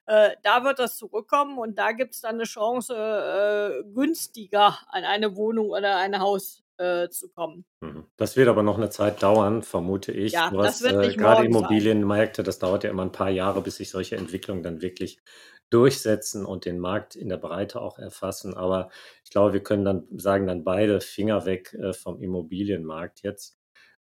Äh, 0.07 0.31
da 0.43 0.63
wird 0.63 0.79
das 0.79 0.97
zurückkommen 0.97 1.59
und 1.59 1.77
da 1.77 1.91
gibt's 1.91 2.21
dann 2.21 2.37
'ne 2.37 2.43
Chance, 2.45 2.95
äh, 2.95 3.83
günstiger 3.93 4.79
an 4.87 5.03
eine 5.05 5.35
Wohnung 5.35 5.69
oder 5.69 5.97
ein 5.97 6.19
Haus, 6.19 6.63
äh, 6.77 7.09
zu 7.09 7.29
kommen. 7.29 7.65
Mhm. 7.81 8.05
Das 8.15 8.37
wird 8.37 8.47
aber 8.47 8.63
noch 8.63 8.77
'ne 8.77 8.89
Zeit 8.89 9.21
dauern, 9.23 9.61
vermute 9.63 10.11
ich. 10.11 10.33
Ja, 10.33 10.49
Du 10.49 10.59
das 10.61 10.79
hast, 10.79 10.81
wird 10.81 10.99
äh, 11.01 11.01
nicht 11.01 11.17
morgen 11.17 11.53
sein. 11.53 11.89
Immobilienmärkte, 11.91 12.41
das 12.43 12.59
dauert 12.59 12.83
ja 12.83 12.89
immer 12.89 13.03
'n 13.03 13.11
paar 13.11 13.29
Jahre, 13.29 13.61
bis 13.61 13.75
sich 13.77 13.89
solche 13.89 14.15
Entwicklungen 14.15 14.63
dann 14.63 14.81
wirklich 14.81 15.19
durchsetzen 15.73 16.45
und 16.45 16.65
den 16.65 16.79
Markt 16.79 17.15
in 17.15 17.29
der 17.29 17.37
Breite 17.37 17.81
auch 17.81 17.97
erfassen. 17.99 18.53
Aber 18.55 18.89
ich 19.23 19.31
glaube, 19.31 19.53
wir 19.53 19.63
können 19.63 19.85
dann 19.85 20.07
sagen 20.17 20.47
dann 20.47 20.63
beide 20.63 21.01
Finger 21.01 21.45
weg, 21.45 21.73
äh, 21.73 21.93
vom 21.93 22.21
Immobilienmarkt 22.21 23.23
jetzt. 23.23 23.57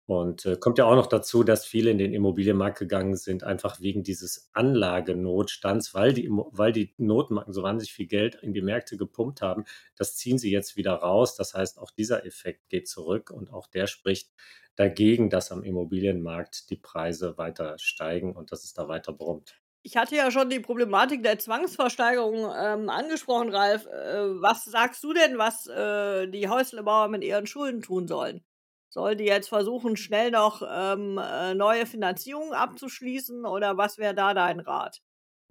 Und, 0.07 0.47
äh, 0.47 0.57
kommt 0.57 0.79
ja 0.79 0.87
auch 0.87 0.95
noch 0.95 1.07
dazu, 1.07 1.45
dass 1.45 1.67
viele 1.67 1.91
in 1.91 1.99
den 1.99 2.15
Immobilienmarkt 2.15 2.79
gegangen 2.79 3.15
sind, 3.17 3.45
einfach 3.45 3.81
wegen 3.81 4.03
dieses 4.03 4.49
Anlagenotstands, 4.55 5.93
weil 5.95 6.15
die 6.15 6.29
weil 6.31 6.73
die 6.73 6.95
Notenbanken 6.97 7.53
so 7.53 7.63
wahnsinnig 7.63 7.93
viel 7.93 8.07
Geld 8.07 8.37
in 8.37 8.55
die 8.55 8.63
Märkte 8.63 8.97
gepumpt 8.97 9.43
haben. 9.43 9.65
Das 9.97 10.17
ziehen 10.17 10.39
sie 10.39 10.51
jetzt 10.51 10.77
wieder 10.77 10.95
raus. 10.95 11.37
Das 11.37 11.53
heißt, 11.55 11.79
auch 11.79 11.91
dieser 11.91 12.25
Effekt 12.25 12.71
geht 12.71 12.89
zurück 12.89 13.31
und 13.31 13.53
auch 13.53 13.67
der 13.67 13.87
spricht 13.87 14.31
dagegen, 14.77 15.29
dass 15.29 15.53
am 15.53 15.63
Immobilienmarkt 15.63 16.71
die 16.71 16.77
Preise 16.77 17.37
weiter 17.37 17.77
steigen 17.79 18.35
und 18.35 18.51
dass 18.53 18.65
es 18.65 18.73
da 18.73 18.89
weiter 18.89 19.13
brummt. 19.13 19.61
Ich 19.85 19.97
hatte 19.97 20.17
ja 20.17 20.31
schon 20.31 20.51
die 20.51 20.59
Problematik 20.61 21.23
der 21.23 21.39
Zwangsversteigerung, 21.39 22.53
ähm, 22.57 22.89
angesprochen, 22.91 23.51
Ralf. 23.55 23.87
Äh, 23.87 24.41
was 24.43 24.65
sagst 24.65 25.03
du 25.05 25.13
denn, 25.13 25.39
was, 25.39 25.67
äh, 25.69 26.27
die 26.29 26.49
Häuslebauer 26.49 27.09
mit 27.09 27.23
ihren 27.25 27.47
Schulden 27.47 27.81
tun 27.81 28.09
sollen? 28.09 28.45
Sollen 28.91 29.19
die 29.19 29.25
jetzt 29.25 29.49
versuchen, 29.49 29.97
schnell 29.97 30.31
noch, 30.33 30.63
ähm, 30.69 31.19
äh, 31.23 31.55
neue 31.55 31.87
Finanzierungen 31.87 32.55
abzuschließen 32.55 33.45
oder 33.47 33.77
was 33.77 33.99
wäre 33.99 34.15
da 34.15 34.35
dein 34.35 34.61
Rat? 34.61 35.01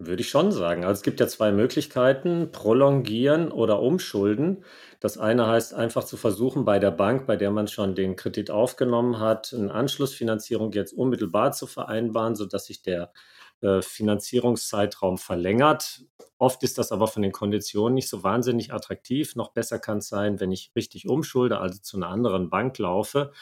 Würde 0.00 0.20
ich 0.22 0.28
schon 0.28 0.52
sagen. 0.52 0.84
Also, 0.84 1.00
es 1.00 1.02
gibt 1.02 1.18
ja 1.18 1.26
2 1.26 1.50
Möglichkeiten: 1.50 2.52
Prolongieren 2.52 3.50
oder 3.50 3.80
umschulden. 3.82 4.62
Das 5.00 5.18
eine 5.18 5.48
heißt 5.48 5.74
einfach 5.74 6.04
zu 6.04 6.16
versuchen, 6.16 6.64
bei 6.64 6.78
der 6.78 6.92
Bank, 6.92 7.26
bei 7.26 7.34
der 7.36 7.50
man 7.50 7.66
schon 7.66 7.96
den 7.96 8.14
Kredit 8.14 8.48
aufgenommen 8.48 9.18
hat, 9.18 9.52
'n 9.52 9.70
Anschlussfinanzierung 9.70 10.70
jetzt 10.72 10.92
unmittelbar 10.92 11.50
zu 11.50 11.66
vereinbaren, 11.66 12.36
sodass 12.36 12.66
sich 12.66 12.82
der, 12.82 13.12
Finanzierungszeitraum 13.82 15.18
verlängert. 15.18 16.02
Oft 16.38 16.62
ist 16.62 16.78
das 16.78 16.92
aber 16.92 17.08
von 17.08 17.22
den 17.22 17.32
Konditionen 17.32 17.94
nicht 17.94 18.08
so 18.08 18.22
wahnsinnig 18.22 18.72
attraktiv. 18.72 19.34
Noch 19.36 19.52
besser 19.52 19.78
kann's 19.80 20.08
sein, 20.08 20.40
wenn 20.40 20.52
ich 20.52 20.72
richtig 20.76 21.08
umschulde, 21.08 21.58
also 21.60 21.80
zu 21.80 21.98
'ner 21.98 22.08
anderen 22.10 22.50
Bank 22.50 22.78
laufe 22.78 23.32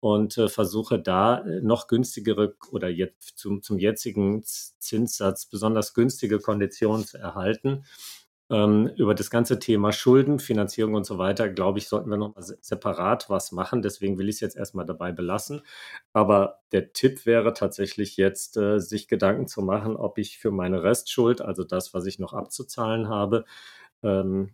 und, 0.00 0.36
äh, 0.38 0.48
versuche 0.48 0.98
da, 1.00 1.40
äh, 1.44 1.60
noch 1.62 1.86
günstigere 1.88 2.56
oder 2.72 2.88
jetzt 2.88 3.38
zum 3.38 3.62
zum 3.62 3.78
jetzigen 3.78 4.42
Zinssatz 4.44 5.46
besonders 5.46 5.94
günstige 5.94 6.40
Konditionen 6.40 7.06
zu 7.06 7.18
erhalten. 7.18 7.84
Ähm, 8.50 8.88
über 8.96 9.14
das 9.14 9.30
ganze 9.30 9.58
Thema 9.60 9.92
Schuldenfinanzierung 9.92 10.94
und 10.94 11.04
so 11.06 11.18
weiter, 11.18 11.48
glaube 11.48 11.78
ich, 11.78 11.88
sollten 11.88 12.10
wir 12.10 12.16
noch 12.16 12.34
mal 12.34 12.42
se 12.42 12.58
separat 12.60 13.30
was 13.30 13.52
machen. 13.52 13.82
Deswegen 13.82 14.18
will 14.18 14.28
ich's 14.28 14.40
jetzt 14.40 14.56
erst 14.56 14.74
mal 14.74 14.84
dabei 14.84 15.12
belassen. 15.12 15.62
Aber 16.12 16.60
der 16.72 16.92
Tipp 16.92 17.26
wäre 17.26 17.52
tatsächlich 17.54 18.16
jetzt, 18.16 18.56
äh, 18.56 18.78
sich 18.80 19.08
Gedanken 19.08 19.46
zu 19.48 19.62
machen, 19.62 19.96
ob 19.96 20.18
ich 20.18 20.38
für 20.38 20.50
meine 20.50 20.82
Restschuld, 20.82 21.40
also 21.42 21.64
das, 21.64 21.94
was 21.94 22.06
ich 22.06 22.18
noch 22.18 22.32
abzuzahlen 22.34 23.08
habe, 23.08 23.44
ähm, 24.02 24.50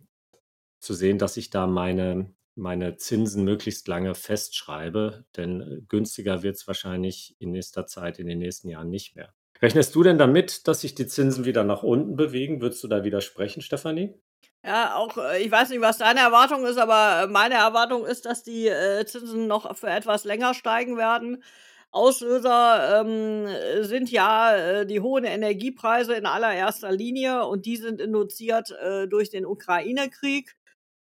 zu 0.79 0.93
sehen, 0.93 1.17
dass 1.19 1.37
ich 1.37 1.49
da 1.49 1.67
meine 1.67 2.33
meine 2.59 2.97
Zinsen 2.97 3.43
möglichst 3.43 3.87
lange 3.87 4.15
festschreibe, 4.15 5.25
denn, 5.37 5.61
äh, 5.61 5.81
günstiger 5.87 6.41
wird's 6.43 6.67
wahrscheinlich 6.67 7.35
in 7.39 7.51
nächster 7.51 7.85
Zeit 7.85 8.17
in 8.19 8.25
den 8.27 8.39
nächsten 8.39 8.69
Jahren 8.69 8.89
nicht 8.89 9.15
mehr. 9.15 9.33
Rechnest 9.61 9.93
du 9.95 10.01
denn 10.03 10.17
damit, 10.17 10.67
dass 10.67 10.81
sich 10.81 10.95
die 10.95 11.05
Zinsen 11.07 11.45
wieder 11.45 11.63
nach 11.63 11.83
unten 11.83 12.15
bewegen? 12.15 12.59
Würdest 12.61 12.83
du 12.83 12.87
da 12.87 13.03
widersprechen, 13.03 13.61
Stefanie? 13.61 14.15
Ja, 14.63 14.95
auch, 14.95 15.17
äh 15.17 15.39
ich 15.43 15.51
weiß 15.51 15.69
nicht, 15.69 15.81
was 15.81 15.97
deine 15.99 16.19
Erwartung 16.19 16.65
ist, 16.65 16.77
aber, 16.77 17.23
äh, 17.23 17.27
meine 17.27 17.55
Erwartung 17.55 18.05
ist, 18.05 18.25
dass 18.25 18.43
die, 18.43 18.67
äh, 18.67 19.05
Zinsen 19.05 19.47
noch 19.47 19.75
für 19.77 19.87
etwas 19.89 20.23
länger 20.25 20.53
steigen 20.53 20.97
werden. 20.97 21.43
Auslöser, 21.91 23.01
ähm, 23.01 23.45
äh, 23.47 23.83
sind 23.83 24.11
ja, 24.11 24.83
die 24.85 24.99
hohen 24.99 25.23
Energiepreise 25.23 26.15
in 26.15 26.25
allererster 26.25 26.91
Linie 26.91 27.45
und 27.45 27.65
die 27.65 27.77
sind 27.77 28.01
induziert, 28.01 28.71
äh, 28.71 29.07
durch 29.07 29.29
den 29.29 29.45
Ukraine-Krieg. 29.45 30.55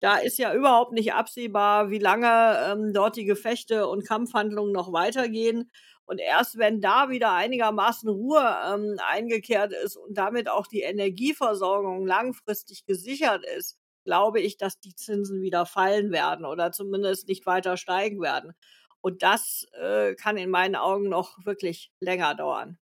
Da 0.00 0.16
ist 0.18 0.38
ja 0.38 0.54
überhaupt 0.54 0.92
nicht 0.92 1.14
absehbar, 1.14 1.90
wie 1.90 1.98
lange, 1.98 2.28
ähm, 2.72 2.92
dort 2.92 3.16
die 3.16 3.24
Gefechte 3.24 3.86
und 3.88 4.06
Kampfhandlungen 4.06 4.72
noch 4.72 4.92
weitergehen. 4.92 5.70
Und 6.06 6.20
erst 6.20 6.58
wenn 6.58 6.80
da 6.80 7.08
wieder 7.08 7.32
einigermaßen 7.32 8.08
Ruhe, 8.08 8.56
ähm, 8.66 8.96
eingekehrt 8.98 9.72
ist 9.72 9.96
und 9.96 10.16
damit 10.18 10.48
auch 10.48 10.66
die 10.66 10.82
Energieversorgung 10.82 12.06
langfristig 12.06 12.84
gesichert 12.84 13.44
ist, 13.56 13.78
glaube 14.04 14.40
ich, 14.40 14.58
dass 14.58 14.80
die 14.80 14.94
Zinsen 14.94 15.40
wieder 15.40 15.66
fallen 15.66 16.12
werden 16.12 16.44
oder 16.44 16.72
zumindest 16.72 17.28
nicht 17.28 17.46
weiter 17.46 17.76
steigen 17.76 18.20
werden. 18.20 18.52
Und 19.00 19.22
das, 19.22 19.66
äh, 19.80 20.14
kann 20.14 20.36
in 20.36 20.50
meinen 20.50 20.76
Augen 20.76 21.08
noch 21.08 21.38
wirklich 21.44 21.90
länger 22.00 22.34
dauern. 22.34 22.78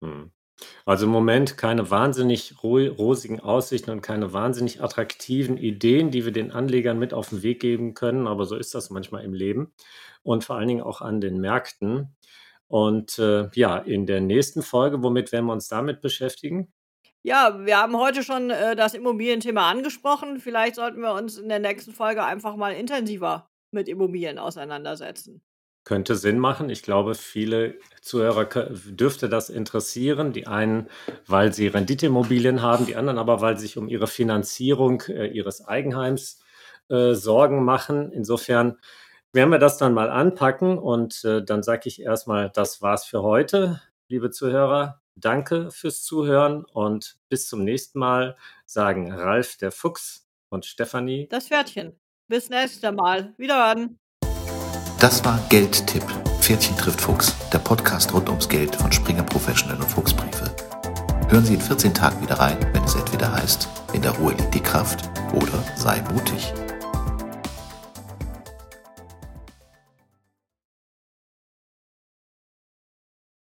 Mhm. 0.00 0.32
Also 0.84 1.06
im 1.06 1.12
Moment 1.12 1.56
keine 1.56 1.90
wahnsinnig 1.90 2.62
rosigen 2.62 3.40
Aussichten 3.40 3.90
und 3.90 4.00
keine 4.00 4.32
wahnsinnig 4.32 4.82
attraktiven 4.82 5.56
Ideen, 5.56 6.10
die 6.10 6.24
wir 6.24 6.32
den 6.32 6.50
Anlegern 6.50 6.98
mit 6.98 7.14
auf 7.14 7.28
den 7.28 7.42
Weg 7.42 7.60
geben 7.60 7.94
können, 7.94 8.26
aber 8.26 8.44
so 8.44 8.56
ist 8.56 8.74
das 8.74 8.90
manchmal 8.90 9.24
im 9.24 9.34
Leben 9.34 9.72
und 10.22 10.44
vor 10.44 10.56
allen 10.56 10.68
Dingen 10.68 10.82
auch 10.82 11.00
an 11.00 11.20
den 11.20 11.40
Märkten. 11.40 12.16
Und 12.68 13.18
äh, 13.18 13.48
ja, 13.54 13.78
in 13.78 14.06
der 14.06 14.20
nächsten 14.20 14.62
Folge, 14.62 15.02
womit 15.02 15.32
werden 15.32 15.46
wir 15.46 15.52
uns 15.52 15.68
damit 15.68 16.00
beschäftigen? 16.00 16.72
Ja, 17.22 17.64
wir 17.64 17.78
haben 17.78 17.96
heute 17.98 18.22
schon 18.22 18.50
äh, 18.50 18.76
das 18.76 18.94
Immobilienthema 18.94 19.70
angesprochen. 19.70 20.38
Vielleicht 20.38 20.76
sollten 20.76 21.00
wir 21.00 21.14
uns 21.14 21.38
in 21.38 21.48
der 21.48 21.58
nächsten 21.58 21.92
Folge 21.92 22.24
einfach 22.24 22.56
mal 22.56 22.72
intensiver 22.72 23.50
mit 23.70 23.88
Immobilien 23.88 24.38
auseinandersetzen. 24.38 25.42
Könnte 25.84 26.16
Sinn 26.16 26.38
machen. 26.38 26.68
Ich 26.68 26.82
glaube, 26.82 27.14
viele 27.14 27.78
Zuhörer 28.02 28.44
dürfte 28.44 29.30
das 29.30 29.48
interessieren. 29.48 30.32
Die 30.32 30.46
einen, 30.46 30.88
weil 31.26 31.52
sie 31.54 31.66
Renditeimmobilien 31.66 32.60
haben, 32.60 32.84
die 32.84 32.96
anderen 32.96 33.18
aber, 33.18 33.40
weil 33.40 33.56
sie 33.56 33.66
sich 33.66 33.78
um 33.78 33.88
ihre 33.88 34.06
Finanzierung 34.06 35.02
äh, 35.08 35.28
ihres 35.28 35.66
Eigenheims 35.66 36.42
äh, 36.90 37.14
Sorgen 37.14 37.64
machen. 37.64 38.12
Insofern 38.12 38.76
werden 39.32 39.50
wir 39.50 39.58
das 39.58 39.78
dann 39.78 39.94
mal 39.94 40.10
anpacken 40.10 40.78
und 40.78 41.24
äh, 41.24 41.42
dann 41.44 41.62
sage 41.62 41.82
ich 41.84 42.00
erstmal, 42.00 42.50
das 42.50 42.82
war's 42.82 43.04
für 43.04 43.22
heute, 43.22 43.80
liebe 44.08 44.30
Zuhörer. 44.30 45.00
Danke 45.14 45.70
fürs 45.70 46.02
Zuhören 46.04 46.64
und 46.64 47.16
bis 47.28 47.48
zum 47.48 47.64
nächsten 47.64 47.98
Mal 47.98 48.36
sagen 48.66 49.12
Ralf 49.12 49.56
der 49.56 49.72
Fuchs 49.72 50.28
und 50.48 50.64
Stefanie 50.64 51.28
das 51.28 51.48
Pferdchen. 51.48 51.98
Bis 52.28 52.50
nächstes 52.50 52.92
Mal. 52.92 53.34
Wiederhören. 53.36 53.98
Das 55.00 55.24
war 55.24 55.40
Geldtipp. 55.48 56.04
Pferdchen 56.40 56.76
trifft 56.76 57.00
Fuchs, 57.00 57.34
der 57.52 57.58
Podcast 57.58 58.12
rund 58.14 58.28
ums 58.28 58.48
Geld 58.48 58.76
von 58.76 58.92
Springer 58.92 59.24
Professional 59.24 59.76
und 59.76 59.88
Fuchsbriefe. 59.88 60.54
Hören 61.28 61.44
Sie 61.44 61.54
in 61.54 61.60
14 61.60 61.92
Tagen 61.92 62.20
wieder 62.22 62.38
rein, 62.38 62.58
wenn 62.72 62.84
es 62.84 62.94
entweder 62.94 63.32
heißt, 63.32 63.68
in 63.92 64.02
der 64.02 64.12
Ruhe 64.12 64.32
liegt 64.32 64.54
die 64.54 64.62
Kraft 64.62 65.08
oder 65.34 65.62
sei 65.76 66.00
mutig. 66.12 66.52